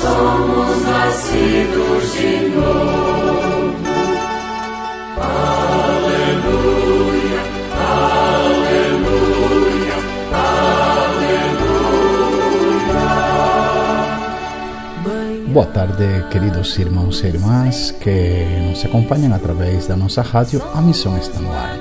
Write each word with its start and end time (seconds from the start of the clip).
somos 0.00 0.82
nascidos 0.82 2.12
de 2.14 2.48
novo. 2.50 3.72
Aleluia, 6.02 6.62
aleluia, 8.38 9.16
aleluia. 10.32 11.62
Boa 15.48 15.66
tarde, 15.66 16.24
queridos 16.30 16.78
irmãos 16.78 17.22
e 17.22 17.26
irmãs 17.26 17.90
que 18.00 18.46
nos 18.68 18.84
acompanham 18.84 19.34
através 19.34 19.86
da 19.86 19.96
nossa 19.96 20.22
rádio. 20.22 20.62
A 20.74 20.80
missão 20.80 21.16
está 21.18 21.40
no 21.40 21.52
ar. 21.52 21.78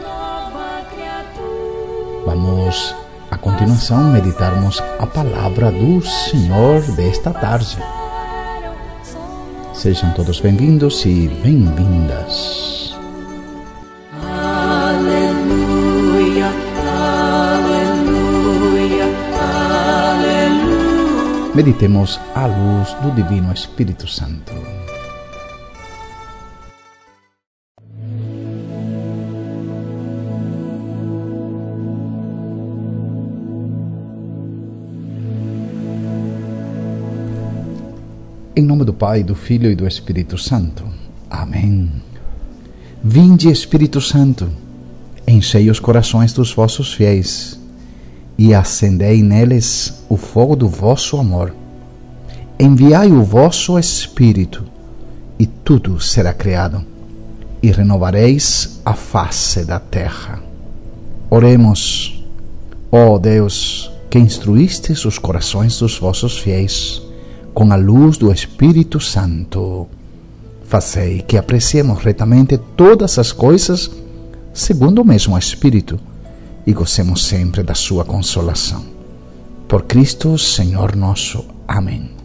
Vamos 2.25 3.00
a 3.31 3.37
continuação 3.37 4.11
meditarmos 4.11 4.83
a 4.99 5.07
palavra 5.07 5.71
do 5.71 6.01
Senhor 6.01 6.81
desta 6.97 7.31
tarde. 7.31 7.77
Sejam 9.73 10.11
todos 10.13 10.41
bem-vindos 10.41 11.05
e 11.05 11.29
bem-vindas. 11.41 12.93
Aleluia, 14.91 15.31
aleluia, 17.65 19.05
aleluia. 20.11 21.55
Meditemos 21.55 22.19
a 22.35 22.45
luz 22.45 22.93
do 23.01 23.11
Divino 23.11 23.53
Espírito 23.53 24.07
Santo. 24.07 24.80
Em 38.53 38.63
nome 38.63 38.83
do 38.83 38.93
Pai, 38.93 39.23
do 39.23 39.33
Filho 39.33 39.71
e 39.71 39.75
do 39.75 39.87
Espírito 39.87 40.37
Santo. 40.37 40.83
Amém. 41.29 41.89
Vinde, 43.01 43.49
Espírito 43.49 44.01
Santo, 44.01 44.49
enchei 45.25 45.69
os 45.69 45.79
corações 45.79 46.33
dos 46.33 46.53
vossos 46.53 46.93
fiéis 46.93 47.57
e 48.37 48.53
acendei 48.53 49.23
neles 49.23 50.03
o 50.09 50.17
fogo 50.17 50.57
do 50.57 50.67
vosso 50.67 51.15
amor. 51.15 51.55
Enviai 52.59 53.09
o 53.13 53.23
vosso 53.23 53.79
Espírito 53.79 54.65
e 55.39 55.45
tudo 55.47 56.01
será 56.01 56.33
criado 56.33 56.85
e 57.63 57.71
renovareis 57.71 58.81
a 58.83 58.93
face 58.93 59.63
da 59.63 59.79
terra. 59.79 60.43
Oremos, 61.29 62.21
ó 62.91 63.17
Deus, 63.17 63.89
que 64.09 64.19
instruístes 64.19 65.05
os 65.05 65.17
corações 65.17 65.79
dos 65.79 65.97
vossos 65.97 66.37
fiéis 66.37 67.01
com 67.53 67.71
a 67.71 67.75
luz 67.75 68.17
do 68.17 68.31
Espírito 68.31 68.99
Santo. 68.99 69.87
Fazei 70.65 71.21
que 71.21 71.37
apreciemos 71.37 72.03
retamente 72.03 72.57
todas 72.77 73.19
as 73.19 73.31
coisas 73.31 73.91
segundo 74.53 75.01
o 75.01 75.05
mesmo 75.05 75.37
Espírito 75.37 75.99
e 76.65 76.73
gocemos 76.73 77.25
sempre 77.25 77.63
da 77.63 77.75
sua 77.75 78.05
consolação. 78.05 78.85
Por 79.67 79.83
Cristo, 79.83 80.37
Senhor 80.37 80.95
nosso. 80.95 81.45
Amém. 81.67 82.20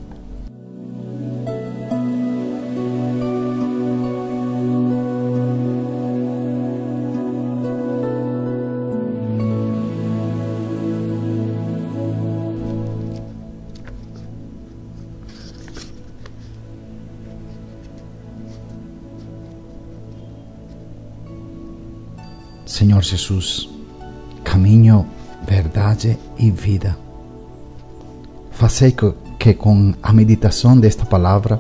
Senhor 22.77 23.03
Jesus, 23.03 23.71
caminho, 24.45 25.07
verdade 25.49 26.19
e 26.37 26.51
vida. 26.51 26.95
Fazei 28.51 28.95
que 29.39 29.55
com 29.55 29.95
a 30.03 30.13
meditação 30.13 30.79
desta 30.79 31.07
palavra 31.07 31.59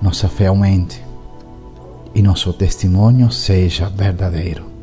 nossa 0.00 0.28
fé 0.28 0.46
aumente 0.46 1.02
e 2.14 2.22
nosso 2.22 2.52
testemunho 2.52 3.32
seja 3.32 3.88
verdadeiro. 3.88 4.75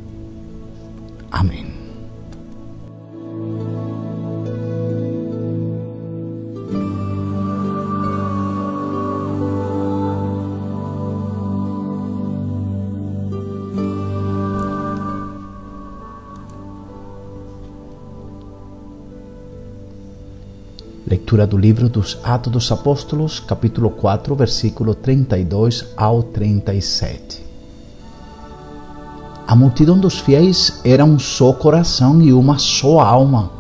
Leitura 21.14 21.46
do 21.46 21.56
livro 21.56 21.88
dos 21.88 22.18
Atos 22.24 22.52
dos 22.52 22.72
Apóstolos, 22.72 23.40
capítulo 23.40 23.92
4, 23.92 24.34
versículo 24.34 24.96
32 24.96 25.86
ao 25.96 26.24
37. 26.24 27.46
A 29.48 29.56
multidão 29.56 30.00
dos 30.00 30.18
fiéis 30.18 30.82
era 30.84 31.06
um 31.06 31.20
só 31.20 31.54
coração 31.54 32.20
e 32.20 32.34
uma 32.34 32.58
só 32.58 33.00
alma. 33.00 33.52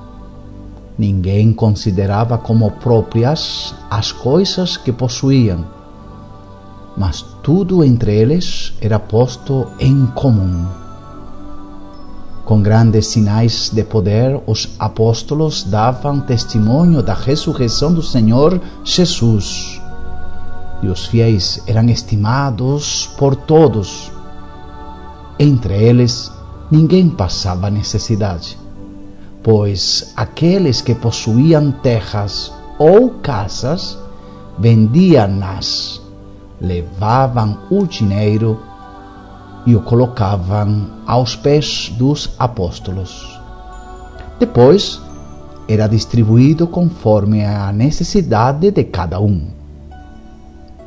Ninguém 0.97 1.53
considerava 1.53 2.39
como 2.39 2.71
próprias 2.71 3.75
as 3.87 4.11
coisas 4.11 4.75
que 4.75 4.91
possuíam, 4.91 5.63
mas 6.97 7.21
tudo 7.43 7.83
entre 7.83 8.15
eles 8.15 8.73
era 8.81 8.97
posto 8.97 9.67
em 9.79 10.07
comum. 10.07 10.82
Com 12.45 12.61
grandes 12.61 13.07
sinais 13.07 13.69
de 13.69 13.83
poder, 13.83 14.41
os 14.45 14.69
apóstolos 14.77 15.63
davam 15.63 16.19
testemunho 16.19 17.01
da 17.01 17.13
ressurreição 17.13 17.93
do 17.93 18.03
Senhor 18.03 18.59
Jesus. 18.83 19.81
E 20.81 20.87
os 20.87 21.05
fiéis 21.05 21.63
eram 21.65 21.85
estimados 21.85 23.09
por 23.17 23.35
todos. 23.35 24.11
Entre 25.39 25.73
eles, 25.73 26.29
ninguém 26.69 27.09
passava 27.09 27.69
necessidade, 27.69 28.57
pois 29.41 30.11
aqueles 30.15 30.81
que 30.81 30.93
possuíam 30.93 31.71
terras 31.71 32.51
ou 32.77 33.09
casas 33.21 33.97
vendiam-nas, 34.59 36.01
levavam 36.59 37.57
o 37.69 37.85
dinheiro 37.87 38.59
e 39.65 39.75
o 39.75 39.81
colocavam 39.81 40.87
aos 41.05 41.35
pés 41.35 41.93
dos 41.97 42.35
apóstolos. 42.37 43.39
Depois, 44.39 45.01
era 45.67 45.87
distribuído 45.87 46.67
conforme 46.67 47.45
a 47.45 47.71
necessidade 47.71 48.71
de 48.71 48.83
cada 48.83 49.19
um. 49.19 49.47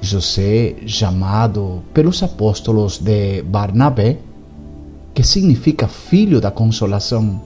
José, 0.00 0.76
chamado 0.86 1.82
pelos 1.94 2.22
apóstolos 2.22 2.98
de 2.98 3.42
Barnabé, 3.42 4.18
que 5.14 5.22
significa 5.22 5.88
filho 5.88 6.40
da 6.40 6.50
consolação, 6.50 7.40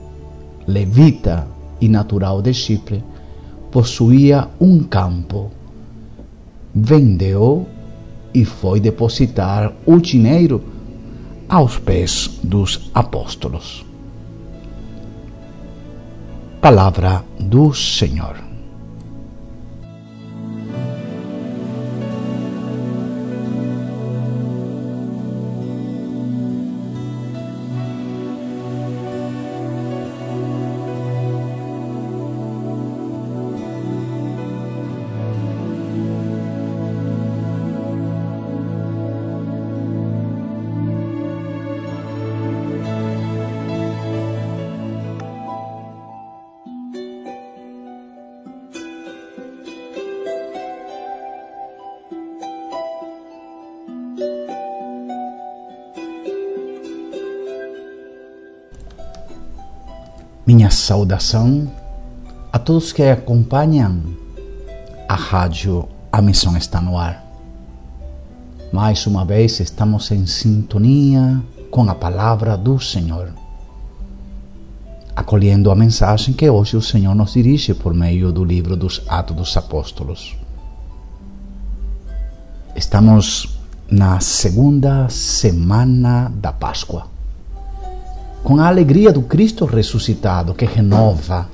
levita 0.67 1.47
e 1.79 1.87
natural 1.87 2.41
de 2.41 2.53
Chipre, 2.53 3.01
possuía 3.71 4.49
um 4.59 4.83
campo. 4.83 5.49
Vendeu 6.75 7.65
e 8.33 8.43
foi 8.43 8.79
depositar 8.79 9.73
o 9.85 9.97
dinheiro 9.99 10.61
aos 11.51 11.77
pés 11.77 12.39
dos 12.41 12.89
apóstolos. 12.93 13.85
Palavra 16.61 17.25
do 17.37 17.73
Senhor. 17.73 18.50
Minha 60.45 60.71
saudação 60.71 61.71
a 62.51 62.57
todos 62.57 62.91
que 62.91 63.03
acompanham 63.03 64.01
a 65.07 65.13
rádio 65.13 65.87
A 66.11 66.19
Missão 66.19 66.57
está 66.57 66.81
no 66.81 66.97
ar. 66.97 67.23
Mais 68.73 69.05
uma 69.05 69.23
vez 69.23 69.59
estamos 69.59 70.09
em 70.09 70.25
sintonia 70.25 71.39
com 71.69 71.87
a 71.87 71.93
palavra 71.93 72.57
do 72.57 72.79
Senhor, 72.79 73.31
acolhendo 75.15 75.69
a 75.69 75.75
mensagem 75.75 76.33
que 76.33 76.49
hoje 76.49 76.75
o 76.75 76.81
Senhor 76.81 77.13
nos 77.13 77.33
dirige 77.33 77.75
por 77.75 77.93
meio 77.93 78.31
do 78.31 78.43
livro 78.43 78.75
dos 78.75 79.03
Atos 79.07 79.35
dos 79.35 79.55
Apóstolos. 79.55 80.35
Estamos 82.75 83.59
na 83.87 84.19
segunda 84.19 85.07
semana 85.07 86.31
da 86.33 86.51
Páscoa, 86.51 87.05
com 88.43 88.59
a 88.59 88.67
alegria 88.67 89.11
do 89.11 89.21
Cristo 89.21 89.65
ressuscitado 89.65 90.53
que 90.53 90.65
renova 90.65 91.47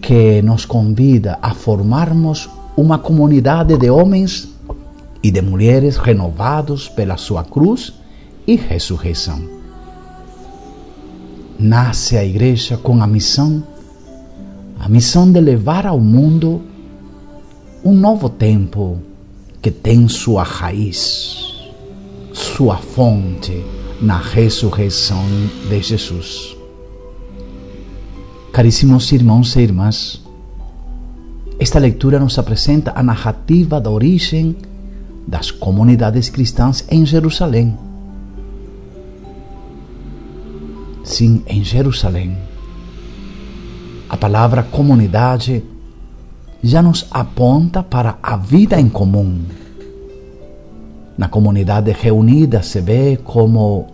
que 0.00 0.42
nos 0.42 0.64
convida 0.64 1.38
a 1.40 1.54
formarmos 1.54 2.48
uma 2.76 2.98
comunidade 2.98 3.76
de 3.76 3.90
homens 3.90 4.48
e 5.22 5.30
de 5.30 5.42
mulheres 5.42 5.96
renovados 5.96 6.88
pela 6.88 7.16
sua 7.16 7.44
cruz 7.44 7.92
e 8.46 8.56
ressurreição. 8.56 9.40
Nasce 11.58 12.16
a 12.16 12.24
igreja 12.24 12.76
com 12.76 13.02
a 13.02 13.06
missão, 13.06 13.62
a 14.78 14.88
missão 14.88 15.30
de 15.30 15.40
levar 15.40 15.86
ao 15.86 16.00
mundo 16.00 16.62
um 17.84 17.92
novo 17.92 18.28
tempo 18.28 18.98
que 19.60 19.70
tem 19.70 20.08
sua 20.08 20.42
raiz, 20.42 21.68
sua 22.32 22.78
fonte 22.78 23.62
na 24.00 24.18
ressurreição 24.18 25.22
de 25.68 25.82
Jesus. 25.82 26.56
Caríssimos 28.52 29.12
irmãos 29.12 29.54
e 29.54 29.60
irmãs, 29.60 30.22
esta 31.58 31.78
leitura 31.78 32.18
nos 32.18 32.38
apresenta 32.38 32.92
a 32.96 33.02
narrativa 33.02 33.80
da 33.80 33.90
origem 33.90 34.56
das 35.26 35.50
comunidades 35.50 36.30
cristãs 36.30 36.84
em 36.90 37.04
Jerusalém. 37.04 37.76
Sim, 41.04 41.42
em 41.46 41.62
Jerusalém. 41.62 42.36
A 44.08 44.16
palavra 44.16 44.62
comunidade 44.62 45.62
já 46.62 46.82
nos 46.82 47.06
aponta 47.10 47.82
para 47.82 48.18
a 48.22 48.36
vida 48.36 48.80
em 48.80 48.88
comum. 48.88 49.40
Na 51.20 51.28
comunidade 51.28 51.92
reunida 51.92 52.62
se 52.62 52.80
vê 52.80 53.18
como 53.22 53.88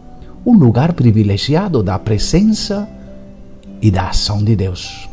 um 0.47 0.57
lugar 0.57 0.93
privilegiado 0.93 1.83
da 1.83 1.99
presença 1.99 2.89
e 3.83 3.91
da 3.91 4.11
ação 4.11 4.45
de 4.45 4.55
Deus. 4.55 5.09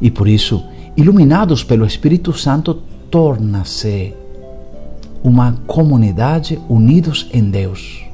E 0.00 0.10
por 0.10 0.26
isso, 0.26 0.64
iluminados 0.96 1.62
pelo 1.62 1.86
Espírito 1.86 2.32
Santo, 2.32 2.82
torna-se 3.12 4.12
uma 5.22 5.52
comunidade 5.68 6.60
unidos 6.68 7.28
em 7.32 7.48
Deus, 7.48 8.04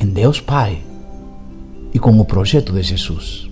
em 0.00 0.08
Deus 0.08 0.40
Pai 0.40 0.82
e 1.94 1.98
com 2.00 2.18
o 2.18 2.24
projeto 2.24 2.72
de 2.72 2.82
Jesus. 2.82 3.48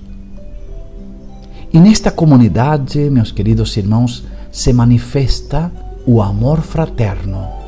E 1.72 1.78
nesta 1.78 2.10
comunidade, 2.10 3.08
meus 3.08 3.30
queridos 3.30 3.76
irmãos, 3.76 4.24
se 4.50 4.72
manifesta 4.72 5.70
o 6.04 6.20
amor 6.20 6.60
fraterno. 6.60 7.59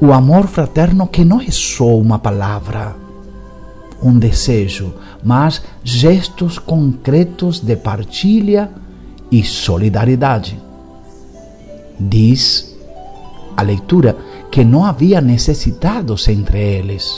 O 0.00 0.12
amor 0.12 0.46
fraterno 0.46 1.06
que 1.06 1.24
não 1.24 1.40
é 1.40 1.50
só 1.50 1.96
uma 1.96 2.18
palavra, 2.18 2.94
um 4.02 4.18
desejo, 4.18 4.92
mas 5.24 5.62
gestos 5.82 6.58
concretos 6.58 7.60
de 7.60 7.76
partilha 7.76 8.70
e 9.30 9.42
solidariedade. 9.42 10.60
Diz 11.98 12.76
a 13.56 13.62
leitura 13.62 14.16
que 14.50 14.62
não 14.64 14.84
havia 14.84 15.20
necessitados 15.20 16.28
entre 16.28 16.58
eles. 16.58 17.10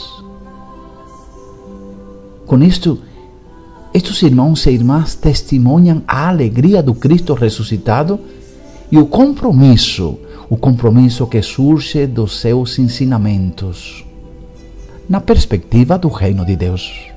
Com 2.45 2.63
isto, 2.63 2.99
estes 3.93 4.21
irmãos 4.21 4.65
e 4.65 4.71
irmãs 4.71 5.15
testemunham 5.15 6.01
a 6.07 6.29
alegria 6.29 6.81
do 6.81 6.93
Cristo 6.93 7.33
ressuscitado 7.33 8.19
e 8.91 8.97
o 8.97 9.05
compromisso, 9.05 10.17
o 10.49 10.57
compromisso 10.57 11.27
que 11.27 11.41
surge 11.41 12.07
dos 12.07 12.39
seus 12.39 12.79
ensinamentos 12.79 14.03
na 15.07 15.21
perspectiva 15.21 15.97
do 15.97 16.07
reino 16.07 16.43
de 16.45 16.55
Deus. 16.55 17.07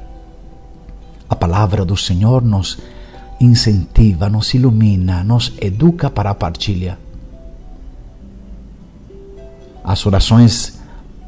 A 1.29 1.35
palavra 1.35 1.85
do 1.85 1.97
Senhor 1.97 2.43
nos 2.43 2.79
incentiva, 3.41 4.29
nos 4.29 4.53
ilumina, 4.53 5.25
nos 5.25 5.55
educa 5.61 6.11
para 6.11 6.31
a 6.31 6.35
partilha. 6.35 6.99
As 9.83 10.05
orações 10.07 10.79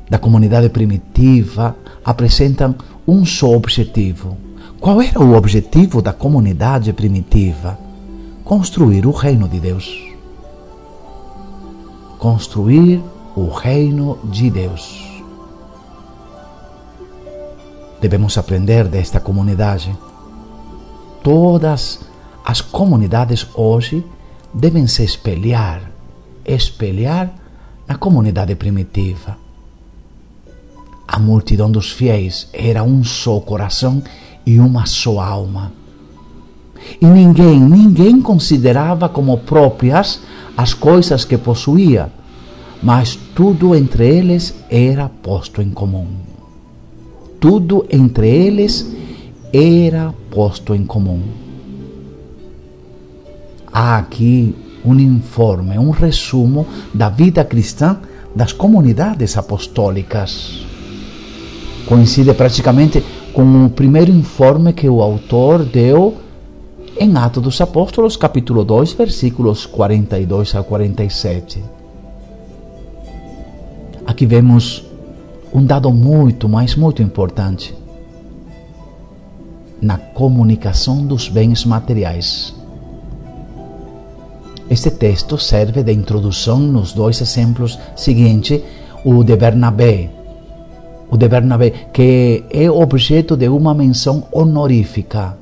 da 0.08 0.18
comunidade 0.18 0.68
primitiva 0.68 1.76
apresentam 2.04 2.74
um 3.08 3.24
só 3.24 3.50
objetivo. 3.50 4.36
Qual 4.78 5.00
era 5.00 5.20
o 5.20 5.34
objetivo 5.34 6.02
da 6.02 6.12
comunidade 6.12 6.92
primitiva? 6.92 7.78
Construir 8.44 9.06
o 9.06 9.10
reino 9.10 9.48
de 9.48 9.58
Deus. 9.58 10.13
Construir 12.24 13.02
o 13.36 13.48
reino 13.50 14.18
de 14.24 14.48
Deus. 14.48 15.22
Devemos 18.00 18.38
aprender 18.38 18.88
desta 18.88 19.20
comunidade. 19.20 19.94
Todas 21.22 22.00
as 22.42 22.62
comunidades 22.62 23.46
hoje 23.54 24.02
devem 24.54 24.86
se 24.86 25.04
espelhar, 25.04 25.82
espelhar 26.46 27.30
na 27.86 27.96
comunidade 27.96 28.54
primitiva. 28.54 29.36
A 31.06 31.18
multidão 31.18 31.70
dos 31.70 31.90
fiéis 31.90 32.48
era 32.54 32.82
um 32.82 33.04
só 33.04 33.38
coração 33.38 34.02
e 34.46 34.58
uma 34.58 34.86
só 34.86 35.20
alma. 35.20 35.72
E 36.98 37.04
ninguém, 37.04 37.60
ninguém 37.60 38.22
considerava 38.22 39.10
como 39.10 39.36
próprias 39.36 40.20
as 40.56 40.72
coisas 40.72 41.24
que 41.24 41.36
possuía, 41.36 42.10
mas 42.84 43.16
tudo 43.34 43.74
entre 43.74 44.06
eles 44.06 44.54
era 44.70 45.08
posto 45.08 45.60
em 45.60 45.70
comum 45.70 46.06
tudo 47.44 47.84
entre 47.90 48.26
eles 48.26 48.90
era 49.52 50.14
posto 50.30 50.74
em 50.74 50.82
comum. 50.82 51.20
Há 53.70 53.98
aqui 53.98 54.54
um 54.82 54.98
informe, 54.98 55.78
um 55.78 55.90
resumo 55.90 56.66
da 56.94 57.10
vida 57.10 57.44
cristã 57.44 57.98
das 58.34 58.54
comunidades 58.54 59.36
apostólicas. 59.36 60.64
Coincide 61.84 62.32
praticamente 62.32 63.04
com 63.34 63.66
o 63.66 63.68
primeiro 63.68 64.10
informe 64.10 64.72
que 64.72 64.88
o 64.88 65.02
autor 65.02 65.66
deu 65.66 66.16
em 66.98 67.14
Atos 67.14 67.42
dos 67.42 67.60
Apóstolos, 67.60 68.16
capítulo 68.16 68.64
2, 68.64 68.94
versículos 68.94 69.66
42 69.66 70.54
a 70.54 70.62
47. 70.62 71.62
Aqui 74.14 74.26
vemos 74.26 74.84
um 75.52 75.66
dado 75.66 75.92
muito, 75.92 76.48
mas 76.48 76.76
muito 76.76 77.02
importante 77.02 77.74
na 79.82 79.98
comunicação 79.98 81.04
dos 81.04 81.28
bens 81.28 81.64
materiais. 81.64 82.54
Este 84.70 84.92
texto 84.92 85.36
serve 85.36 85.82
de 85.82 85.92
introdução 85.92 86.60
nos 86.60 86.92
dois 86.92 87.20
exemplos 87.20 87.76
seguintes, 87.96 88.62
o 89.04 89.24
de 89.24 89.34
Bernabé, 89.34 90.08
o 91.10 91.16
de 91.16 91.28
Bernabé, 91.28 91.70
que 91.92 92.44
é 92.50 92.70
objeto 92.70 93.36
de 93.36 93.48
uma 93.48 93.74
menção 93.74 94.28
honorífica. 94.30 95.36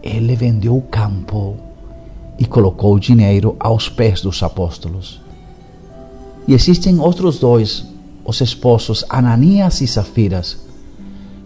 Ele 0.00 0.36
vendeu 0.36 0.76
o 0.76 0.82
campo 0.82 1.56
e 2.38 2.44
colocou 2.44 2.94
o 2.94 3.00
dinheiro 3.00 3.56
aos 3.58 3.88
pés 3.88 4.20
dos 4.20 4.40
apóstolos. 4.44 5.26
E 6.48 6.54
existem 6.54 6.98
outros 6.98 7.38
dois 7.38 7.84
os 8.24 8.40
esposos 8.40 9.04
Ananias 9.08 9.82
e 9.82 9.86
Safiras, 9.86 10.58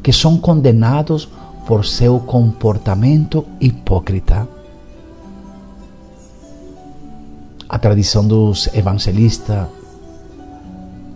que 0.00 0.12
são 0.12 0.38
condenados 0.38 1.28
por 1.66 1.84
seu 1.84 2.20
comportamento 2.20 3.44
hipócrita. 3.60 4.48
A 7.68 7.78
tradição 7.78 8.26
dos 8.26 8.68
evangelistas 8.74 9.66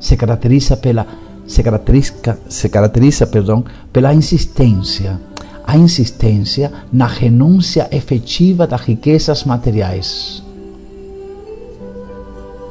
se 0.01 0.17
caracteriza 0.17 0.77
pela 0.77 1.07
se 1.47 1.63
caracteriza, 1.63 2.39
se 2.49 2.69
caracteriza 2.69 3.25
perdão, 3.25 3.65
pela 3.93 4.13
insistência, 4.13 5.21
a 5.65 5.77
insistência 5.77 6.73
na 6.93 7.07
renúncia 7.07 7.89
efetiva 7.93 8.67
das 8.67 8.81
riquezas 8.81 9.45
materiais. 9.45 10.46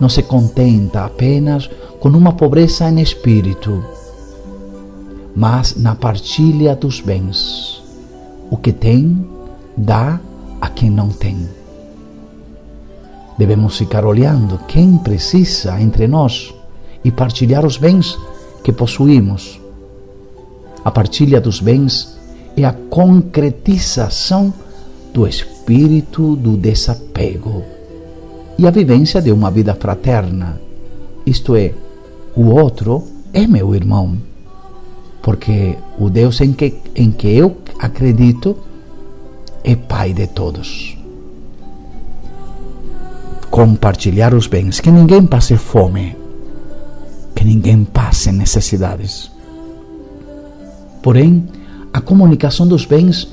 Não 0.05 0.09
se 0.09 0.21
contenta 0.21 1.03
apenas 1.03 1.67
com 2.00 2.09
uma 2.09 2.31
pobreza 2.31 2.88
em 2.88 3.01
espírito, 3.01 3.83
mas 5.35 5.75
na 5.77 5.95
partilha 5.95 6.75
dos 6.75 7.01
bens. 7.01 7.81
O 8.51 8.55
que 8.55 8.71
tem, 8.71 9.27
dá 9.75 10.19
a 10.62 10.69
quem 10.69 10.91
não 10.91 11.09
tem. 11.09 11.50
Devemos 13.35 13.79
ficar 13.79 14.05
olhando 14.05 14.59
quem 14.67 14.95
precisa 15.00 15.81
entre 15.81 16.07
nós 16.07 16.53
e 17.03 17.09
partilhar 17.09 17.65
os 17.65 17.75
bens 17.75 18.15
que 18.63 18.71
possuímos. 18.71 19.59
A 20.83 20.91
partilha 20.91 21.41
dos 21.41 21.59
bens 21.59 22.15
é 22.55 22.63
a 22.63 22.74
concretização 22.74 24.53
do 25.12 25.25
espírito 25.25 26.35
do 26.35 26.55
desapego 26.55 27.74
e 28.57 28.67
a 28.67 28.71
vivência 28.71 29.21
de 29.21 29.31
uma 29.31 29.51
vida 29.51 29.75
fraterna. 29.75 30.59
Isto 31.25 31.55
é, 31.55 31.74
o 32.35 32.45
outro 32.45 33.03
é 33.33 33.47
meu 33.47 33.75
irmão, 33.75 34.17
porque 35.21 35.75
o 36.00 36.09
Deus 36.09 36.39
em 36.41 36.53
que, 36.53 36.74
em 36.95 37.12
que 37.12 37.27
eu 37.27 37.57
acredito 37.79 38.55
é 39.63 39.75
Pai 39.75 40.13
de 40.13 40.27
todos. 40.27 40.97
Compartilhar 43.50 44.33
os 44.33 44.47
bens, 44.47 44.79
que 44.79 44.91
ninguém 44.91 45.25
passe 45.25 45.57
fome, 45.57 46.15
que 47.33 47.43
ninguém 47.43 47.83
passe 47.83 48.31
necessidades. 48.31 49.31
Porém, 51.01 51.47
a 51.91 52.01
comunicação 52.01 52.67
dos 52.67 52.85
bens 52.85 53.27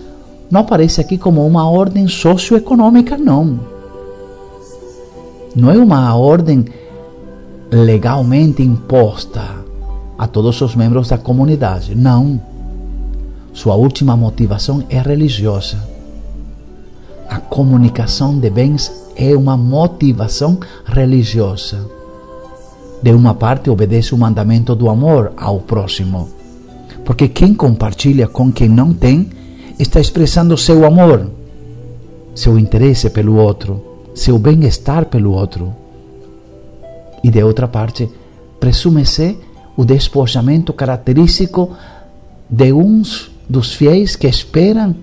não 0.50 0.60
aparece 0.60 1.00
aqui 1.00 1.18
como 1.18 1.46
uma 1.46 1.68
ordem 1.68 2.06
socioeconômica, 2.06 3.16
não. 3.16 3.71
Não 5.54 5.70
é 5.70 5.76
uma 5.76 6.14
ordem 6.16 6.64
legalmente 7.70 8.62
imposta 8.62 9.42
a 10.18 10.26
todos 10.26 10.60
os 10.60 10.74
membros 10.74 11.08
da 11.08 11.18
comunidade. 11.18 11.94
Não. 11.94 12.40
Sua 13.52 13.74
última 13.74 14.16
motivação 14.16 14.84
é 14.88 15.00
religiosa. 15.00 15.76
A 17.28 17.38
comunicação 17.38 18.38
de 18.38 18.48
bens 18.48 18.90
é 19.16 19.36
uma 19.36 19.56
motivação 19.56 20.58
religiosa. 20.84 21.86
De 23.02 23.10
uma 23.10 23.34
parte, 23.34 23.68
obedece 23.68 24.14
o 24.14 24.18
mandamento 24.18 24.74
do 24.74 24.88
amor 24.88 25.32
ao 25.36 25.60
próximo. 25.60 26.28
Porque 27.04 27.28
quem 27.28 27.52
compartilha 27.52 28.28
com 28.28 28.52
quem 28.52 28.68
não 28.68 28.94
tem 28.94 29.28
está 29.78 30.00
expressando 30.00 30.56
seu 30.56 30.86
amor, 30.86 31.26
seu 32.34 32.58
interesse 32.58 33.10
pelo 33.10 33.36
outro, 33.36 33.91
seu 34.14 34.38
bem-estar 34.38 35.06
pelo 35.06 35.32
outro. 35.32 35.74
E 37.22 37.30
de 37.30 37.42
outra 37.42 37.68
parte, 37.68 38.08
presume-se 38.58 39.38
o 39.76 39.84
despojamento 39.84 40.72
característico 40.72 41.70
de 42.48 42.72
uns 42.72 43.30
dos 43.48 43.72
fiéis 43.74 44.16
que 44.16 44.26
esperam 44.26 44.94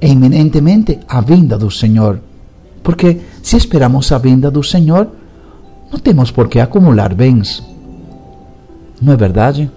eminentemente 0.00 1.00
a 1.08 1.20
vinda 1.20 1.58
do 1.58 1.70
Senhor. 1.70 2.20
Porque 2.82 3.20
se 3.42 3.56
esperamos 3.56 4.12
a 4.12 4.18
vinda 4.18 4.50
do 4.50 4.62
Senhor, 4.62 5.08
não 5.90 5.98
temos 5.98 6.30
por 6.30 6.48
que 6.48 6.60
acumular 6.60 7.14
bens. 7.14 7.62
Não 9.00 9.12
é 9.12 9.16
verdade? 9.16 9.70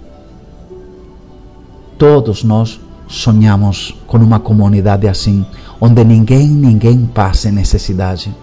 Todos 1.98 2.44
nós 2.44 2.80
sonhamos 3.08 3.96
com 4.06 4.18
uma 4.18 4.40
comunidade 4.40 5.08
assim, 5.08 5.46
onde 5.80 6.04
ninguém, 6.04 6.48
ninguém 6.48 7.06
passe 7.06 7.52
necessidade. 7.52 8.36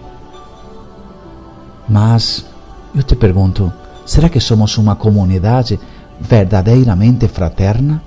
Mas 1.87 2.45
eu 2.93 3.03
te 3.03 3.15
pergunto, 3.15 3.71
será 4.05 4.29
que 4.29 4.39
somos 4.39 4.77
uma 4.77 4.95
comunidade 4.95 5.79
verdadeiramente 6.19 7.27
fraterna? 7.27 8.01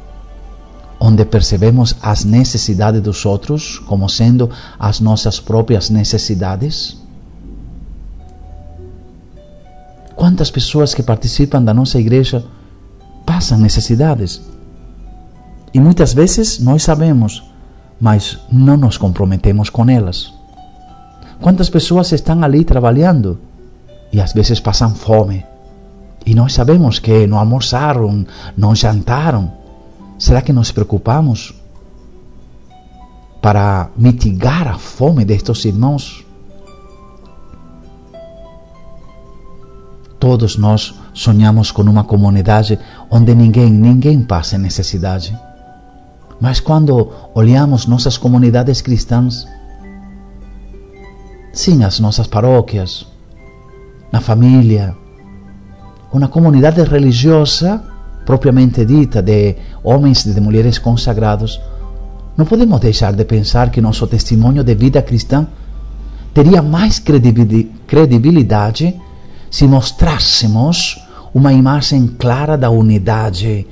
Onde 1.00 1.24
percebemos 1.24 1.94
as 2.02 2.24
necessidades 2.24 3.00
dos 3.00 3.24
outros 3.24 3.78
como 3.78 4.08
sendo 4.08 4.50
as 4.78 4.98
nossas 4.98 5.38
próprias 5.38 5.90
necessidades? 5.90 6.96
Quantas 10.16 10.50
pessoas 10.50 10.92
que 10.92 11.02
participam 11.02 11.62
da 11.62 11.72
nossa 11.72 12.00
igreja 12.00 12.44
passam 13.24 13.58
necessidades? 13.58 14.40
E 15.72 15.78
muitas 15.78 16.12
vezes 16.12 16.58
nós 16.58 16.82
sabemos, 16.82 17.44
mas 18.00 18.38
não 18.50 18.76
nos 18.76 18.96
comprometemos 18.96 19.70
com 19.70 19.88
elas. 19.88 20.32
Quantas 21.40 21.70
pessoas 21.70 22.10
estão 22.10 22.42
ali 22.42 22.64
trabalhando 22.64 23.38
e 24.12 24.20
às 24.20 24.32
vezes 24.32 24.60
passam 24.60 24.94
fome? 24.94 25.44
E 26.24 26.34
nós 26.34 26.52
sabemos 26.52 26.98
que 26.98 27.26
não 27.26 27.38
almoçaram, 27.38 28.26
não 28.56 28.74
jantaram. 28.74 29.52
Será 30.18 30.42
que 30.42 30.52
nos 30.52 30.70
preocupamos 30.70 31.54
para 33.40 33.88
mitigar 33.96 34.68
a 34.68 34.78
fome 34.78 35.24
destes 35.24 35.64
irmãos? 35.64 36.24
Todos 40.18 40.56
nós 40.56 40.94
sonhamos 41.14 41.70
com 41.70 41.82
uma 41.82 42.02
comunidade 42.02 42.78
onde 43.08 43.34
ninguém, 43.34 43.70
ninguém 43.70 44.22
passe 44.22 44.58
necessidade. 44.58 45.38
Mas 46.40 46.60
quando 46.60 47.10
olhamos 47.34 47.86
nossas 47.86 48.16
comunidades 48.16 48.80
cristãs, 48.80 49.46
sim, 51.52 51.84
as 51.84 52.00
nossas 52.00 52.26
paróquias, 52.26 53.06
na 54.12 54.20
família, 54.20 54.94
ou 56.12 56.18
na 56.18 56.28
comunidade 56.28 56.82
religiosa 56.82 57.82
propriamente 58.24 58.84
dita 58.84 59.22
de 59.22 59.56
homens 59.82 60.26
e 60.26 60.34
de 60.34 60.40
mulheres 60.40 60.78
consagrados, 60.78 61.58
não 62.36 62.44
podemos 62.44 62.78
deixar 62.78 63.12
de 63.14 63.24
pensar 63.24 63.70
que 63.70 63.80
nosso 63.80 64.06
testemunho 64.06 64.62
de 64.62 64.74
vida 64.74 65.00
cristã 65.00 65.46
teria 66.34 66.60
mais 66.60 66.98
credibilidade 66.98 68.94
se 69.50 69.66
mostrássemos 69.66 71.02
uma 71.32 71.52
imagem 71.52 72.06
clara 72.18 72.56
da 72.56 72.68
unidade 72.68 73.66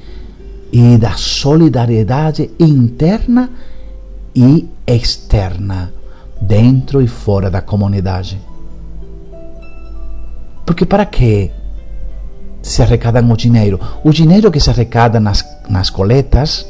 e 0.72 0.96
da 0.96 1.12
solidariedade 1.12 2.50
interna 2.58 3.50
e 4.34 4.68
externa, 4.86 5.92
dentro 6.40 7.02
e 7.02 7.06
fora 7.06 7.50
da 7.50 7.60
comunidade. 7.60 8.40
Porque 10.66 10.84
para 10.84 11.06
que 11.06 11.50
se 12.60 12.82
arrecada 12.82 13.22
o 13.22 13.36
dinheiro? 13.36 13.80
O 14.04 14.12
dinheiro 14.12 14.50
que 14.50 14.60
se 14.60 14.68
arrecada 14.68 15.20
nas, 15.20 15.44
nas 15.68 15.88
coletas 15.88 16.66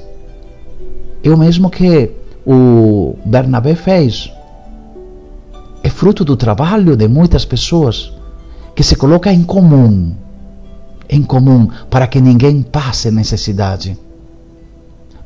é 1.25 1.31
o 1.31 1.37
mesmo 1.37 1.71
que 1.71 2.13
o 2.47 3.17
Bernabé 3.25 3.75
fez. 3.75 4.31
É 5.83 5.89
fruto 5.89 6.25
do 6.25 6.37
trabalho 6.37 6.97
de 6.97 7.09
muitas 7.09 7.45
pessoas 7.45 8.13
que 8.75 8.83
se 8.83 8.95
coloca 8.95 9.33
em 9.33 9.43
comum 9.43 10.15
em 11.09 11.23
comum 11.23 11.69
para 11.89 12.07
que 12.07 12.21
ninguém 12.21 12.63
passe 12.63 13.11
necessidade. 13.11 13.97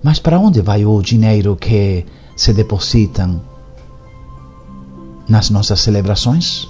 Mas 0.03 0.19
para 0.19 0.39
onde 0.39 0.61
vai 0.61 0.85
o 0.85 1.03
dinheiro 1.03 1.57
que 1.57 2.07
se 2.37 2.53
depositam 2.53 3.41
nas 5.29 5.51
nossas 5.51 5.81
celebrações? 5.81 6.69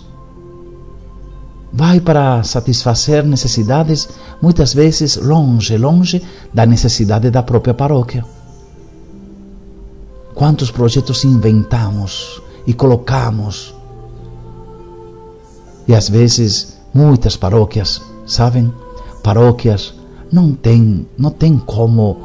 Vai 1.72 2.00
para 2.00 2.42
satisfazer 2.42 3.24
necessidades, 3.24 4.08
muitas 4.42 4.74
vezes 4.74 5.16
longe, 5.16 5.76
longe 5.76 6.22
da 6.52 6.66
necessidade 6.66 7.30
da 7.30 7.42
própria 7.42 7.72
paróquia. 7.72 8.24
Quantos 10.34 10.70
projetos 10.70 11.24
inventamos 11.24 12.42
e 12.66 12.74
colocamos? 12.74 13.74
E 15.86 15.94
às 15.94 16.08
vezes 16.08 16.78
muitas 16.92 17.36
paróquias, 17.36 18.02
sabem, 18.26 18.72
paróquias 19.22 19.94
não 20.32 20.52
tem, 20.54 21.06
não 21.16 21.30
tem 21.30 21.56
como 21.58 22.18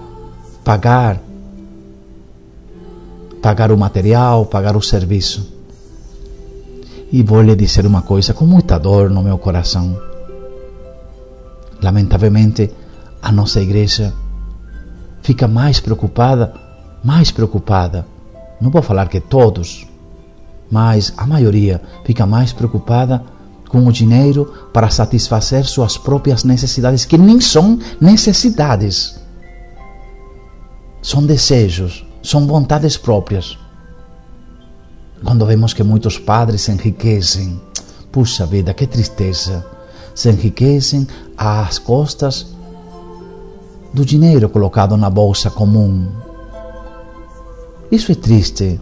pagar 0.64 1.22
pagar 3.46 3.72
o 3.72 3.78
material, 3.78 4.44
pagar 4.44 4.76
o 4.76 4.82
serviço. 4.82 5.55
E 7.18 7.24
vou 7.24 7.42
lhe 7.42 7.56
dizer 7.56 7.86
uma 7.86 8.02
coisa 8.02 8.34
com 8.34 8.46
muita 8.46 8.78
dor 8.78 9.10
no 9.10 9.24
meu 9.24 9.38
coração. 9.38 9.98
Lamentavelmente, 11.82 12.70
a 13.22 13.32
nossa 13.32 13.62
igreja 13.62 14.14
fica 15.22 15.48
mais 15.48 15.80
preocupada, 15.80 16.54
mais 17.02 17.32
preocupada. 17.32 18.06
Não 18.60 18.70
vou 18.70 18.82
falar 18.82 19.08
que 19.08 19.22
todos, 19.22 19.88
mas 20.70 21.14
a 21.16 21.26
maioria 21.26 21.82
fica 22.04 22.26
mais 22.26 22.52
preocupada 22.52 23.24
com 23.70 23.88
o 23.88 23.94
dinheiro 23.94 24.52
para 24.74 24.90
satisfazer 24.90 25.64
suas 25.64 25.98
próprias 25.98 26.44
necessidades, 26.44 27.06
que 27.06 27.18
nem 27.18 27.40
são 27.40 27.80
necessidades, 28.02 29.18
são 31.02 31.26
desejos, 31.26 32.06
são 32.22 32.46
vontades 32.46 32.98
próprias. 32.98 33.58
Quando 35.26 35.44
vemos 35.44 35.74
que 35.74 35.82
muitos 35.82 36.20
padres 36.20 36.62
se 36.62 36.72
enriquecem, 36.72 37.60
puxa 38.12 38.46
vida, 38.46 38.76
que 38.76 38.86
tristeza, 38.86 39.66
se 40.14 40.30
enriquecem 40.30 41.08
às 41.36 41.80
costas 41.80 42.46
do 43.92 44.06
dinheiro 44.06 44.48
colocado 44.48 44.96
na 44.96 45.10
bolsa 45.10 45.50
comum. 45.50 46.08
Isso 47.92 48.12
é 48.12 48.16
triste, 48.16 48.80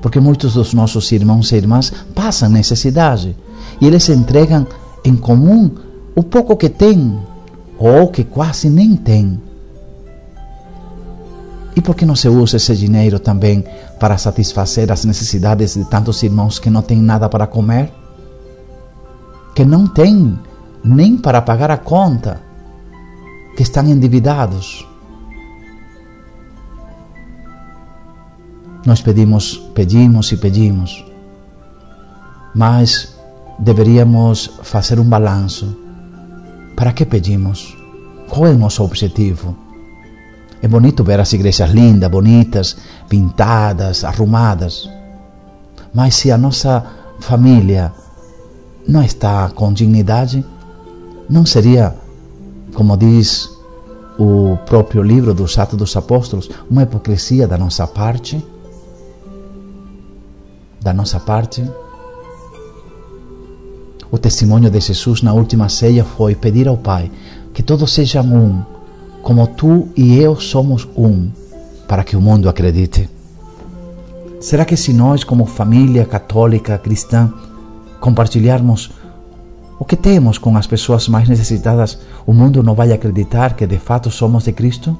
porque 0.00 0.20
muitos 0.20 0.54
dos 0.54 0.72
nossos 0.72 1.10
irmãos 1.10 1.50
e 1.50 1.56
irmãs 1.56 1.92
passam 2.14 2.48
necessidade 2.48 3.36
e 3.80 3.86
eles 3.86 4.08
entregam 4.08 4.64
em 5.04 5.16
comum 5.16 5.72
o 6.14 6.22
pouco 6.22 6.56
que 6.56 6.68
têm 6.68 7.18
ou 7.76 8.08
que 8.08 8.22
quase 8.22 8.70
nem 8.70 8.94
têm. 8.94 9.40
E 11.78 11.80
por 11.80 11.94
que 11.94 12.04
não 12.04 12.16
se 12.16 12.28
usa 12.28 12.56
esse 12.56 12.74
dinheiro 12.74 13.20
também 13.20 13.64
para 14.00 14.18
satisfazer 14.18 14.90
as 14.90 15.04
necessidades 15.04 15.74
de 15.74 15.84
tantos 15.84 16.20
irmãos 16.24 16.58
que 16.58 16.68
não 16.68 16.82
têm 16.82 17.00
nada 17.00 17.28
para 17.28 17.46
comer? 17.46 17.92
Que 19.54 19.64
não 19.64 19.86
têm 19.86 20.36
nem 20.82 21.16
para 21.16 21.40
pagar 21.40 21.70
a 21.70 21.76
conta, 21.76 22.40
que 23.56 23.62
estão 23.62 23.86
endividados? 23.86 24.84
Nós 28.84 29.00
pedimos, 29.00 29.58
pedimos 29.72 30.32
e 30.32 30.36
pedimos, 30.36 31.04
mas 32.56 33.16
deveríamos 33.56 34.50
fazer 34.64 34.98
um 34.98 35.08
balanço. 35.08 35.78
Para 36.74 36.92
que 36.92 37.06
pedimos? 37.06 37.72
Qual 38.28 38.48
é 38.48 38.50
o 38.50 38.58
nosso 38.58 38.82
objetivo? 38.82 39.67
É 40.60 40.66
bonito 40.66 41.04
ver 41.04 41.20
as 41.20 41.32
igrejas 41.32 41.70
lindas, 41.70 42.10
bonitas, 42.10 42.76
pintadas, 43.08 44.04
arrumadas. 44.04 44.88
Mas 45.94 46.16
se 46.16 46.30
a 46.30 46.38
nossa 46.38 46.84
família 47.20 47.92
não 48.86 49.02
está 49.02 49.50
com 49.50 49.72
dignidade, 49.72 50.44
não 51.28 51.46
seria, 51.46 51.94
como 52.74 52.96
diz 52.96 53.50
o 54.18 54.56
próprio 54.66 55.02
livro 55.02 55.32
dos 55.32 55.56
Atos 55.58 55.78
dos 55.78 55.96
Apóstolos, 55.96 56.50
uma 56.68 56.82
hipocrisia 56.82 57.46
da 57.46 57.56
nossa 57.56 57.86
parte? 57.86 58.44
Da 60.80 60.92
nossa 60.92 61.20
parte? 61.20 61.62
O 64.10 64.18
testemunho 64.18 64.70
de 64.70 64.80
Jesus 64.80 65.22
na 65.22 65.34
última 65.34 65.68
ceia 65.68 66.02
foi 66.02 66.34
pedir 66.34 66.66
ao 66.66 66.76
Pai 66.76 67.10
que 67.52 67.62
todos 67.62 67.92
sejam 67.92 68.24
um 68.24 68.77
como 69.22 69.46
tu 69.46 69.88
e 69.96 70.18
eu 70.18 70.36
somos 70.36 70.88
um, 70.96 71.30
para 71.86 72.04
que 72.04 72.16
o 72.16 72.20
mundo 72.20 72.48
acredite? 72.48 73.08
Será 74.40 74.64
que 74.64 74.76
se 74.76 74.92
nós, 74.92 75.24
como 75.24 75.44
família 75.46 76.04
católica 76.04 76.78
cristã, 76.78 77.32
compartilharmos 78.00 78.90
o 79.78 79.84
que 79.84 79.96
temos 79.96 80.38
com 80.38 80.56
as 80.56 80.66
pessoas 80.66 81.08
mais 81.08 81.28
necessitadas, 81.28 81.98
o 82.26 82.32
mundo 82.32 82.62
não 82.62 82.74
vai 82.74 82.92
acreditar 82.92 83.54
que 83.54 83.66
de 83.66 83.78
fato 83.78 84.10
somos 84.10 84.44
de 84.44 84.52
Cristo? 84.52 84.96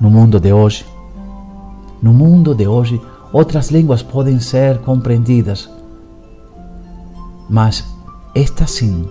No 0.00 0.10
mundo 0.10 0.40
de 0.40 0.52
hoje, 0.52 0.84
no 2.02 2.12
mundo 2.12 2.54
de 2.54 2.66
hoje, 2.66 3.00
outras 3.32 3.70
línguas 3.70 4.02
podem 4.02 4.40
ser 4.40 4.78
compreendidas, 4.78 5.70
mas 7.48 7.84
esta 8.34 8.66
sim 8.66 9.06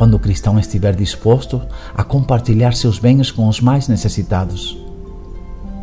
quando 0.00 0.14
o 0.14 0.18
cristão 0.18 0.58
estiver 0.58 0.96
disposto 0.96 1.60
a 1.94 2.02
compartilhar 2.02 2.72
seus 2.72 2.98
bens 2.98 3.30
com 3.30 3.46
os 3.46 3.60
mais 3.60 3.86
necessitados. 3.86 4.78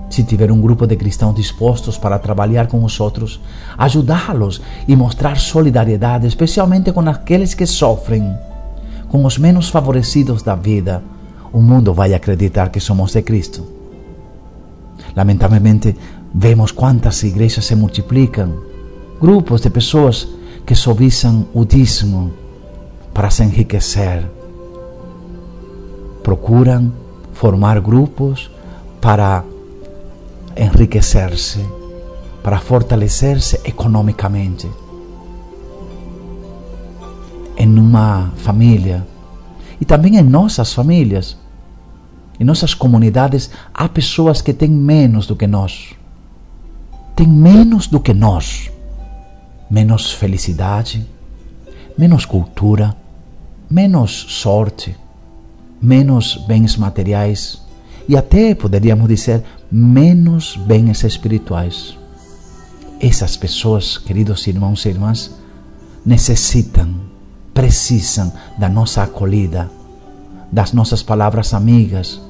Se 0.10 0.24
tiver 0.24 0.52
um 0.52 0.60
grupo 0.60 0.88
de 0.88 0.96
cristãos 0.96 1.36
dispostos 1.36 2.00
para 2.00 2.18
trabalhar 2.18 2.66
com 2.66 2.84
os 2.84 3.00
outros, 3.00 3.40
ajudá-los 3.78 4.60
e 4.88 4.96
mostrar 4.96 5.38
solidariedade, 5.38 6.26
especialmente 6.26 6.92
com 6.92 7.02
aqueles 7.02 7.54
que 7.54 7.68
sofrem, 7.68 8.36
com 9.08 9.24
os 9.24 9.38
menos 9.38 9.70
favorecidos 9.70 10.42
da 10.42 10.56
vida, 10.56 11.04
o 11.54 11.62
mundo 11.62 11.94
vai 11.94 12.16
acreditar 12.16 12.70
que 12.70 12.80
somos 12.80 13.14
de 13.14 13.22
Cristo. 13.22 13.68
Lamentavelmente, 15.16 15.96
vemos 16.34 16.72
quantas 16.72 17.22
igrejas 17.22 17.66
se 17.66 17.76
multiplicam, 17.76 18.64
grupos 19.22 19.62
de 19.62 19.70
pessoas 19.70 20.28
que 20.66 20.74
só 20.74 20.92
visam 20.92 21.46
o 21.54 21.64
dízimo, 21.64 22.47
para 23.18 23.32
se 23.32 23.44
enriquecer. 23.44 24.30
Procuram 26.22 26.94
formar 27.34 27.80
grupos 27.82 28.48
para 29.02 29.44
enriquecer-se, 30.56 31.66
para 32.44 32.60
fortalecer-se 32.60 33.60
economicamente. 33.66 34.70
Em 37.58 37.80
uma 37.80 38.32
família 38.38 39.04
e 39.82 39.86
também 39.86 40.18
em 40.18 40.22
nossas 40.22 40.72
famílias, 40.72 41.36
em 42.40 42.44
nossas 42.44 42.76
comunidades, 42.76 43.50
há 43.74 43.90
pessoas 43.90 44.42
que 44.44 44.54
têm 44.54 44.70
menos 44.70 45.26
do 45.26 45.36
que 45.36 45.48
nós. 45.48 45.96
Têm 47.16 47.28
menos 47.28 47.88
do 47.88 48.00
que 48.00 48.14
nós. 48.14 48.70
Menos 49.72 50.12
felicidade, 50.12 51.04
menos 51.98 52.24
cultura, 52.24 52.96
menos 53.70 54.26
sorte, 54.30 54.96
menos 55.82 56.38
bens 56.48 56.78
materiais 56.78 57.62
e 58.08 58.16
até 58.16 58.56
poderíamos 58.56 59.08
dizer 59.08 59.44
menos 59.70 60.56
bens 60.56 61.04
espirituais. 61.04 61.98
Essas 63.00 63.36
pessoas, 63.36 63.98
queridos 63.98 64.48
irmãos 64.48 64.86
e 64.86 64.90
irmãs, 64.90 65.36
necessitam, 66.06 66.96
precisam 67.54 68.32
da 68.58 68.70
nossa 68.70 69.04
acolhida, 69.04 69.70
das 70.52 70.72
nossas 70.72 71.04
palavras 71.04 71.54
amigas 71.54 72.22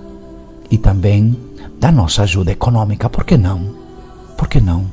e 0.69 0.77
também 0.77 1.37
da 1.79 1.91
nossa 1.91 2.23
ajuda 2.23 2.51
econômica. 2.51 3.09
Por 3.09 3.23
que 3.23 3.37
não? 3.37 3.75
Por 4.35 4.47
que 4.47 4.59
não? 4.59 4.85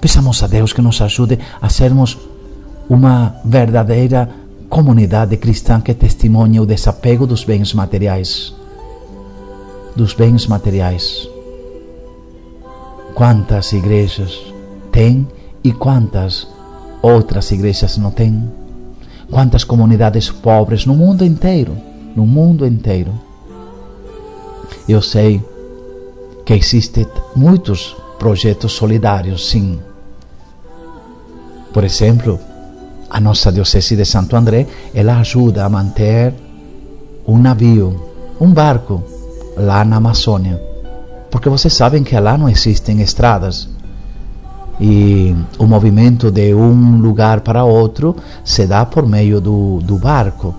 Peçamos 0.00 0.42
a 0.42 0.46
Deus 0.46 0.72
que 0.72 0.82
nos 0.82 1.00
ajude 1.00 1.38
a 1.60 1.68
sermos 1.68 2.16
uma 2.88 3.36
verdadeira 3.44 4.28
comunidade 4.68 5.36
cristã 5.36 5.80
que 5.80 5.94
testemunha 5.94 6.60
o 6.60 6.66
desapego 6.66 7.26
dos 7.26 7.44
bens 7.44 7.72
materiais. 7.72 8.54
Dos 9.94 10.14
bens 10.14 10.46
materiais. 10.46 11.28
Quantas 13.14 13.72
igrejas 13.72 14.38
têm 14.90 15.26
e 15.62 15.72
quantas 15.72 16.48
outras 17.00 17.52
igrejas 17.52 17.96
não 17.96 18.10
têm? 18.10 18.50
Quantas 19.30 19.64
comunidades 19.64 20.30
pobres 20.30 20.84
no 20.84 20.94
mundo 20.94 21.24
inteiro, 21.24 21.76
no 22.14 22.26
mundo 22.26 22.66
inteiro. 22.66 23.12
Eu 24.88 25.00
sei 25.00 25.42
que 26.44 26.52
existem 26.52 27.06
muitos 27.34 27.96
projetos 28.18 28.72
solidários, 28.72 29.48
sim. 29.48 29.78
Por 31.72 31.84
exemplo, 31.84 32.38
a 33.14 33.20
nossa 33.20 33.52
diocese 33.52 33.94
de 33.94 34.04
Santo 34.04 34.34
André, 34.34 34.66
ela 34.92 35.20
ajuda 35.20 35.64
a 35.64 35.68
manter 35.68 36.34
um 37.24 37.38
navio, 37.38 37.94
um 38.40 38.50
barco 38.50 39.04
lá 39.56 39.84
na 39.84 39.98
Amazônia. 39.98 40.60
Porque 41.30 41.48
vocês 41.48 41.72
sabem 41.72 42.02
que 42.02 42.18
lá 42.18 42.36
não 42.36 42.48
existem 42.48 43.00
estradas. 43.02 43.68
E 44.80 45.32
o 45.60 45.64
movimento 45.64 46.28
de 46.28 46.52
um 46.56 46.98
lugar 46.98 47.42
para 47.42 47.62
outro 47.62 48.16
se 48.44 48.66
dá 48.66 48.84
por 48.84 49.06
meio 49.06 49.40
do, 49.40 49.78
do 49.78 49.96
barco. 49.96 50.52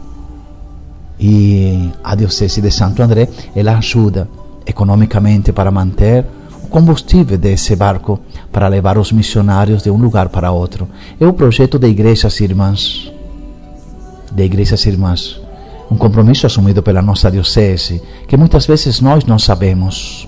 E 1.19 1.91
a 2.01 2.15
Diocese 2.15 2.61
de 2.61 2.71
Santo 2.71 3.03
André 3.03 3.27
ela 3.53 3.77
ajuda 3.77 4.29
economicamente 4.65 5.51
para 5.51 5.69
manter 5.71 6.25
combustível 6.75 7.37
desse 7.37 7.73
barco 7.73 8.19
para 8.51 8.67
levar 8.67 8.97
os 8.97 9.09
missionários 9.09 9.81
de 9.81 9.89
um 9.89 9.95
lugar 9.95 10.27
para 10.27 10.51
outro. 10.51 10.89
É 11.17 11.25
o 11.25 11.31
projeto 11.31 11.79
de 11.79 11.87
igrejas 11.87 12.41
irmãs. 12.41 13.09
De 14.29 14.43
igrejas 14.43 14.85
irmãs. 14.85 15.39
Um 15.89 15.95
compromisso 15.95 16.45
assumido 16.45 16.83
pela 16.83 17.01
nossa 17.01 17.31
diocese, 17.31 18.03
que 18.27 18.35
muitas 18.35 18.65
vezes 18.65 18.99
nós 18.99 19.23
não 19.23 19.39
sabemos. 19.39 20.27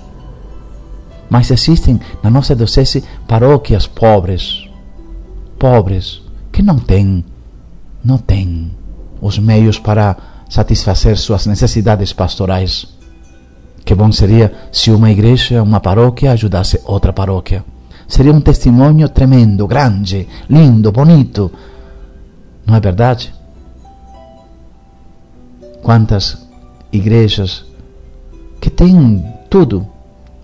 Mas 1.28 1.50
existem 1.50 2.00
na 2.22 2.30
nossa 2.30 2.56
diocese 2.56 3.04
paróquias 3.26 3.86
pobres, 3.86 4.66
pobres, 5.58 6.22
que 6.50 6.62
não 6.62 6.78
têm, 6.78 7.26
não 8.02 8.16
têm 8.16 8.70
os 9.20 9.38
meios 9.38 9.78
para 9.78 10.16
satisfazer 10.48 11.18
suas 11.18 11.44
necessidades 11.44 12.14
pastorais. 12.14 12.97
Que 13.88 13.94
bom 13.94 14.12
seria 14.12 14.52
se 14.70 14.90
uma 14.90 15.10
igreja, 15.10 15.62
uma 15.62 15.80
paróquia 15.80 16.32
ajudasse 16.32 16.78
outra 16.84 17.10
paróquia. 17.10 17.64
Seria 18.06 18.34
um 18.34 18.38
testemunho 18.38 19.08
tremendo, 19.08 19.66
grande, 19.66 20.28
lindo, 20.46 20.92
bonito. 20.92 21.50
Não 22.66 22.74
é 22.74 22.80
verdade? 22.80 23.32
Quantas 25.82 26.46
igrejas 26.92 27.64
que 28.60 28.68
têm 28.68 29.24
tudo 29.48 29.88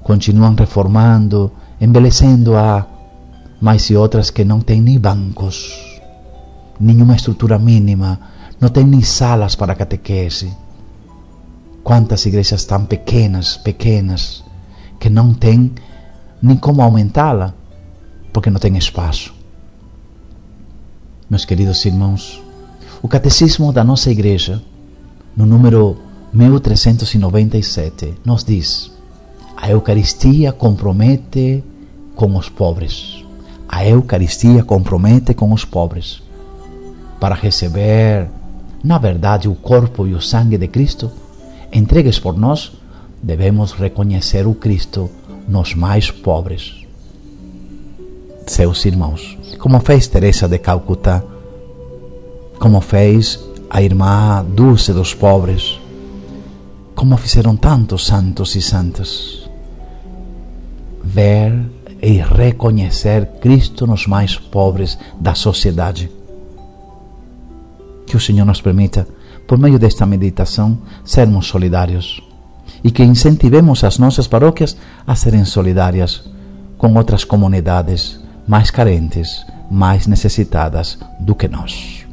continuam 0.03 0.55
reformando, 0.55 1.53
embelezando-a, 1.79 2.87
mas 3.61 3.91
e 3.91 3.95
outras 3.95 4.31
que 4.31 4.43
não 4.43 4.59
têm 4.59 4.81
nem 4.81 4.99
bancos, 4.99 6.01
nenhuma 6.81 7.15
estrutura 7.15 7.59
mínima, 7.59 8.19
não 8.59 8.71
tem 8.71 8.87
nem 8.87 9.03
salas 9.03 9.55
para 9.55 9.75
catequese. 9.75 10.64
Quantas 11.85 12.27
igrejas 12.27 12.65
tão 12.65 12.85
pequenas, 12.85 13.57
pequenas, 13.59 14.43
que 14.99 15.09
não 15.09 15.33
tem 15.33 15.73
nem 16.43 16.57
como 16.57 16.83
aumentá-la, 16.83 17.55
porque 18.33 18.51
não 18.51 18.59
tem 18.59 18.77
espaço. 18.77 19.33
Meus 21.31 21.45
queridos 21.45 21.85
irmãos, 21.85 22.43
o 23.03 23.09
catecismo 23.09 23.73
da 23.73 23.85
nossa 23.85 24.11
igreja, 24.11 24.63
no 25.37 25.47
número 25.47 25.99
1397, 26.33 28.15
nos 28.25 28.43
diz: 28.45 28.91
a 29.57 29.71
Eucaristia 29.71 30.53
compromete 30.53 31.63
com 32.15 32.37
os 32.37 32.49
pobres. 32.49 33.25
A 33.69 33.87
Eucaristia 33.87 34.63
compromete 34.63 35.33
com 35.33 35.53
os 35.53 35.65
pobres. 35.65 36.23
Para 37.21 37.35
receber, 37.35 38.29
na 38.83 38.99
verdade, 38.99 39.49
o 39.49 39.55
corpo 39.55 40.07
e 40.07 40.15
o 40.15 40.21
sangue 40.21 40.59
de 40.59 40.69
Cristo, 40.69 41.11
entregues 41.75 42.19
por 42.19 42.39
nós, 42.39 42.73
devemos 43.23 43.73
reconhecer 43.73 44.47
o 44.47 44.55
Cristo 44.55 45.11
nos 45.47 45.75
mais 45.75 46.11
pobres. 46.11 46.87
Seus 48.47 48.85
irmãos, 48.85 49.37
como 49.59 49.81
fez 49.81 50.07
Teresa 50.07 50.49
de 50.49 50.59
Calcutá, 50.59 51.23
como 52.59 52.81
fez 52.81 53.41
a 53.69 53.83
irmã 53.83 54.45
Dulce 54.45 54.93
dos 54.93 55.15
pobres, 55.15 55.81
como 56.95 57.17
fizeram 57.17 57.57
tantos 57.57 58.07
santos 58.07 58.55
e 58.55 58.63
santas. 58.63 59.49
Ver 61.03 61.53
e 62.01 62.19
reconhecer 62.19 63.27
Cristo 63.41 63.87
nos 63.87 64.07
mais 64.07 64.37
pobres 64.37 64.99
da 65.19 65.35
sociedade. 65.35 66.11
Que 68.07 68.17
o 68.17 68.21
Senhor 68.21 68.45
nos 68.45 68.61
permita, 68.61 69.09
por 69.47 69.59
meio 69.59 69.79
desta 69.79 70.07
meditação, 70.07 70.79
sermos 71.05 71.47
solidários 71.47 72.23
e 72.83 72.91
que 72.91 73.03
incentivemos 73.03 73.85
as 73.85 73.99
nossas 73.99 74.27
paróquias 74.27 74.77
a 75.07 75.15
serem 75.15 75.45
solidárias 75.45 76.25
com 76.77 76.95
outras 76.95 77.25
comunidades 77.25 78.21
mais 78.47 78.71
carentes, 78.71 79.45
mais 79.71 80.07
necessitadas 80.07 80.99
do 81.21 81.35
que 81.35 81.49
nós. 81.49 82.04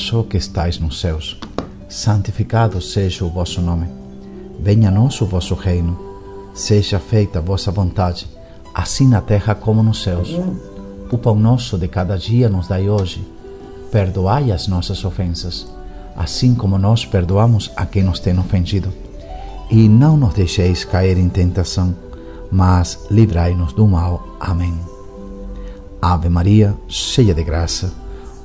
Nosso 0.00 0.24
que 0.24 0.38
estais 0.38 0.78
nos 0.78 0.98
céus, 0.98 1.38
santificado 1.86 2.80
seja 2.80 3.22
o 3.22 3.28
vosso 3.28 3.60
nome. 3.60 3.86
Venha 4.58 4.88
a 4.88 4.90
nós 4.90 5.20
o 5.20 5.26
vosso 5.26 5.54
reino. 5.54 5.94
Seja 6.54 6.98
feita 6.98 7.38
a 7.38 7.42
vossa 7.42 7.70
vontade, 7.70 8.26
assim 8.74 9.06
na 9.06 9.20
terra 9.20 9.54
como 9.54 9.82
nos 9.82 10.02
céus. 10.02 10.34
O 11.12 11.18
pão 11.18 11.34
nosso 11.34 11.76
de 11.76 11.86
cada 11.86 12.16
dia 12.16 12.48
nos 12.48 12.66
dai 12.66 12.88
hoje. 12.88 13.22
Perdoai 13.92 14.50
as 14.50 14.66
nossas 14.66 15.04
ofensas, 15.04 15.66
assim 16.16 16.54
como 16.54 16.78
nós 16.78 17.04
perdoamos 17.04 17.70
a 17.76 17.84
quem 17.84 18.02
nos 18.02 18.18
tem 18.20 18.36
ofendido. 18.38 18.90
E 19.70 19.86
não 19.86 20.16
nos 20.16 20.32
deixeis 20.32 20.82
cair 20.82 21.18
em 21.18 21.28
tentação, 21.28 21.94
mas 22.50 22.98
livrai-nos 23.10 23.74
do 23.74 23.86
mal. 23.86 24.26
Amém. 24.40 24.74
Ave 26.00 26.30
Maria, 26.30 26.74
cheia 26.88 27.34
de 27.34 27.44
graça, 27.44 27.92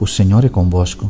o 0.02 0.06
Senhor 0.06 0.44
é 0.44 0.50
convosco. 0.50 1.10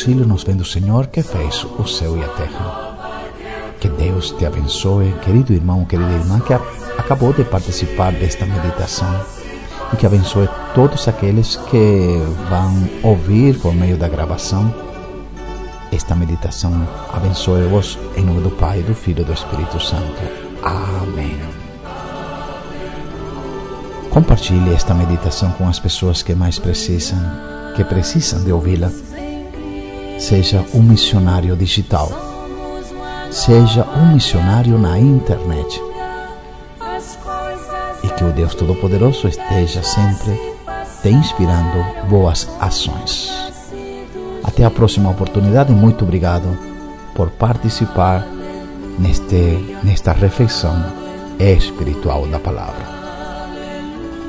Auxílio 0.00 0.26
nos 0.26 0.44
vem 0.44 0.56
do 0.56 0.64
Senhor 0.64 1.08
que 1.08 1.22
fez 1.22 1.62
o 1.78 1.86
céu 1.86 2.16
e 2.16 2.24
a 2.24 2.28
terra. 2.28 3.34
Que 3.78 3.86
Deus 3.86 4.30
te 4.30 4.46
abençoe, 4.46 5.12
querido 5.22 5.52
irmão, 5.52 5.84
querida 5.84 6.10
irmã, 6.12 6.40
que 6.40 6.54
acabou 6.54 7.34
de 7.34 7.44
participar 7.44 8.10
desta 8.12 8.46
meditação 8.46 9.22
e 9.92 9.96
que 9.96 10.06
abençoe 10.06 10.48
todos 10.74 11.06
aqueles 11.06 11.56
que 11.56 12.18
vão 12.48 13.10
ouvir 13.10 13.58
por 13.58 13.74
meio 13.74 13.98
da 13.98 14.08
gravação 14.08 14.74
esta 15.92 16.14
meditação. 16.14 16.72
Abençoe-vos 17.12 17.98
em 18.16 18.24
nome 18.24 18.40
do 18.40 18.50
Pai, 18.52 18.80
do 18.80 18.94
Filho 18.94 19.20
e 19.20 19.24
do 19.24 19.34
Espírito 19.34 19.78
Santo. 19.78 20.22
Amém. 20.62 21.38
Compartilhe 24.08 24.72
esta 24.72 24.94
meditação 24.94 25.52
com 25.52 25.68
as 25.68 25.78
pessoas 25.78 26.22
que 26.22 26.34
mais 26.34 26.58
precisam, 26.58 27.18
que 27.76 27.84
precisam 27.84 28.42
de 28.42 28.50
ouvi-la. 28.50 28.90
Seja 30.20 30.62
um 30.74 30.82
missionário 30.82 31.56
digital. 31.56 32.10
Seja 33.30 33.86
um 33.96 34.12
missionário 34.12 34.78
na 34.78 34.98
internet. 34.98 35.82
E 38.04 38.08
que 38.10 38.22
o 38.22 38.30
Deus 38.30 38.54
Todo-Poderoso 38.54 39.26
esteja 39.26 39.82
sempre 39.82 40.38
te 41.00 41.08
inspirando 41.08 42.06
boas 42.10 42.46
ações. 42.60 43.32
Até 44.44 44.62
a 44.62 44.70
próxima 44.70 45.08
oportunidade. 45.10 45.72
Muito 45.72 46.04
obrigado 46.04 46.56
por 47.14 47.30
participar 47.30 48.22
neste, 48.98 49.78
nesta 49.82 50.12
reflexão 50.12 50.84
espiritual 51.38 52.26
da 52.26 52.38
palavra. 52.38 52.84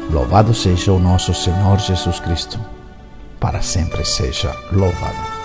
Louvado 0.10 0.54
seja 0.54 0.94
o 0.94 1.00
nosso 1.00 1.34
Senhor 1.34 1.80
Jesus 1.80 2.20
Cristo, 2.22 2.58
para 3.42 3.62
sempre 3.62 4.06
seja 4.06 4.56
louvado. 4.72 5.41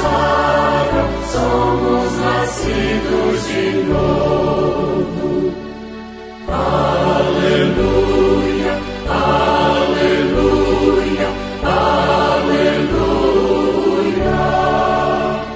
sagra, 0.00 1.04
somos 1.32 2.12
nascidos 2.18 3.46
de 3.48 3.84
novo. 3.84 5.52
Aleluia. 6.48 7.99